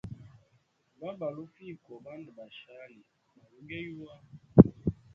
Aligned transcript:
Lwa 0.97 1.11
balufiya 1.19 1.75
koho 1.83 1.99
bandu 2.05 2.29
ba 2.37 2.45
shali 2.59 2.99
balugeyuwa. 3.37 4.15